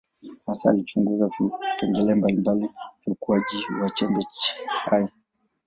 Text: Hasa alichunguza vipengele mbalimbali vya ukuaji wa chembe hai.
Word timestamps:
Hasa 0.47 0.69
alichunguza 0.69 1.27
vipengele 1.27 2.15
mbalimbali 2.15 2.65
vya 3.05 3.13
ukuaji 3.13 3.63
wa 3.81 3.89
chembe 3.89 4.23
hai. 4.85 5.07